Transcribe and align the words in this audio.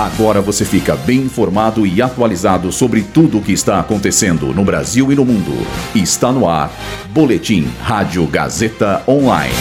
Agora 0.00 0.40
você 0.40 0.64
fica 0.64 0.96
bem 0.96 1.18
informado 1.18 1.86
e 1.86 2.00
atualizado 2.00 2.72
sobre 2.72 3.02
tudo 3.02 3.36
o 3.36 3.42
que 3.42 3.52
está 3.52 3.78
acontecendo 3.78 4.46
no 4.46 4.64
Brasil 4.64 5.12
e 5.12 5.14
no 5.14 5.26
mundo. 5.26 5.52
Está 5.94 6.32
no 6.32 6.48
ar. 6.48 6.72
Boletim 7.10 7.70
Rádio 7.82 8.26
Gazeta 8.26 9.02
Online. 9.06 9.52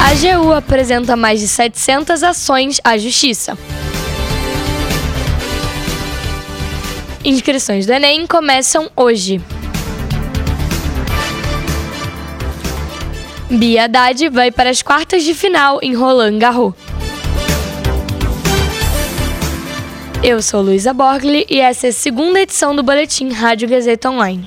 A 0.00 0.12
AGU 0.12 0.54
apresenta 0.54 1.14
mais 1.14 1.40
de 1.40 1.46
700 1.46 2.22
ações 2.22 2.80
à 2.82 2.96
Justiça. 2.96 3.58
Inscrições 7.22 7.84
do 7.84 7.92
Enem 7.92 8.26
começam 8.26 8.90
hoje. 8.96 9.42
Bia 13.50 13.84
Haddad 13.84 14.26
vai 14.30 14.50
para 14.50 14.70
as 14.70 14.80
quartas 14.80 15.22
de 15.22 15.34
final 15.34 15.80
em 15.82 15.94
Roland 15.94 16.38
Garros. 16.38 16.72
Eu 20.22 20.42
sou 20.42 20.60
Luísa 20.60 20.92
Borgli 20.92 21.46
e 21.48 21.60
essa 21.60 21.86
é 21.86 21.90
a 21.90 21.94
segunda 21.94 22.42
edição 22.42 22.76
do 22.76 22.82
Boletim 22.82 23.32
Rádio 23.32 23.66
Gazeta 23.66 24.10
Online. 24.10 24.46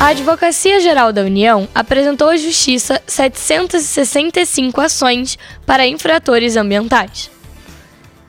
A 0.00 0.08
Advocacia 0.08 0.80
Geral 0.80 1.12
da 1.12 1.22
União 1.22 1.68
apresentou 1.72 2.28
à 2.28 2.36
Justiça 2.36 3.00
765 3.06 4.80
ações 4.80 5.38
para 5.64 5.86
infratores 5.86 6.56
ambientais. 6.56 7.30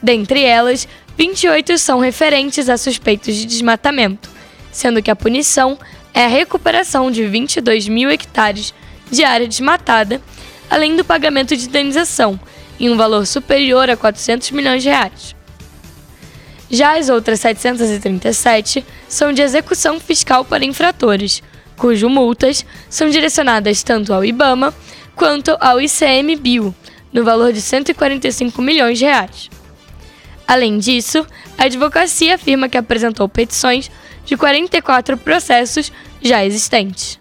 Dentre 0.04 0.44
elas, 0.44 0.88
28 1.18 1.80
são 1.80 2.00
referentes 2.00 2.70
a 2.70 2.78
suspeitos 2.78 3.36
de 3.36 3.46
desmatamento, 3.48 4.30
sendo 4.72 5.02
que 5.02 5.10
a 5.10 5.16
punição 5.16 5.80
é 6.14 6.26
a 6.26 6.30
recuperação 6.30 7.10
de 7.10 7.26
22 7.26 7.88
mil 7.88 8.12
hectares 8.12 8.72
de 9.10 9.24
área 9.24 9.48
desmatada, 9.48 10.22
além 10.70 10.96
do 10.96 11.04
pagamento 11.04 11.58
de 11.58 11.66
indenização 11.66 12.40
em 12.80 12.90
um 12.90 12.98
valor 12.98 13.26
superior 13.26 13.90
a 13.90 13.98
400 13.98 14.52
milhões 14.52 14.84
de 14.84 14.90
reais. 14.90 15.36
Já 16.70 16.98
as 16.98 17.10
outras 17.10 17.40
737 17.40 18.86
são 19.08 19.34
de 19.34 19.42
execução 19.42 20.00
fiscal 20.00 20.46
para 20.46 20.66
infratores, 20.66 21.42
cujas 21.76 22.10
multas 22.10 22.66
são 22.90 23.10
direcionadas 23.10 23.82
tanto 23.82 24.14
ao 24.14 24.24
IBAMA 24.24 24.74
quanto 25.16 25.58
ao 25.60 25.82
ICMBio, 25.82 26.74
no 27.12 27.24
valor 27.24 27.52
de 27.52 27.62
145 27.62 28.62
milhões 28.62 29.00
de 29.00 29.06
reais. 29.06 29.50
Além 30.48 30.78
disso, 30.78 31.26
a 31.58 31.66
advocacia 31.66 32.36
afirma 32.36 32.70
que 32.70 32.78
apresentou 32.78 33.28
petições 33.28 33.90
de 34.26 34.38
44 34.38 35.18
processos 35.18 35.92
já 36.22 36.46
existentes. 36.46 37.20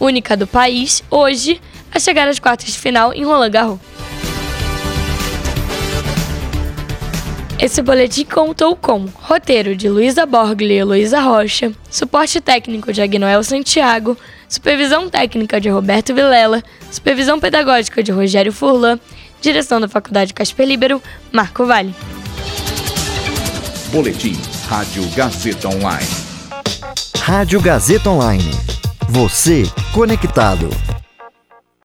única 0.00 0.36
do 0.36 0.46
país, 0.46 1.02
hoje, 1.10 1.60
a 1.92 1.98
chegar 1.98 2.28
às 2.28 2.38
quartas 2.38 2.72
de 2.72 2.78
final 2.78 3.12
em 3.12 3.24
Roland 3.24 3.50
Garros. 3.50 3.78
Esse 7.58 7.80
boletim 7.80 8.24
contou 8.24 8.76
com 8.76 9.06
roteiro 9.14 9.74
de 9.74 9.88
Luísa 9.88 10.26
Borgli 10.26 10.74
e 10.74 10.84
Luísa 10.84 11.20
Rocha, 11.20 11.72
suporte 11.90 12.38
técnico 12.38 12.92
de 12.92 13.00
Agnoel 13.00 13.42
Santiago, 13.42 14.14
supervisão 14.46 15.08
técnica 15.08 15.58
de 15.58 15.70
Roberto 15.70 16.14
Vilela, 16.14 16.62
supervisão 16.90 17.40
pedagógica 17.40 18.02
de 18.02 18.12
Rogério 18.12 18.52
Furlan, 18.52 19.00
direção 19.40 19.80
da 19.80 19.88
Faculdade 19.88 20.34
Casper 20.34 20.66
Libero, 20.66 21.02
Marco 21.32 21.66
Vale. 21.66 21.94
Boletim 23.90 24.36
Rádio 24.68 25.08
Gazeta 25.14 25.68
Online. 25.68 26.08
Rádio 27.18 27.60
Gazeta 27.60 28.10
Online. 28.10 28.50
Você 29.08 29.62
conectado. 29.92 30.68